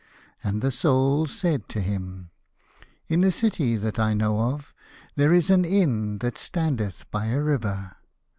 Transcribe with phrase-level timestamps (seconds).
[0.43, 2.31] And the Soul said to him,
[3.07, 4.73] "In a city that I know of
[5.15, 7.97] there is an inn that standeth by a river.